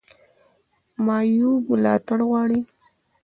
معیوب 1.05 1.61
ملاتړ 1.71 2.17
غواړي 2.29 2.59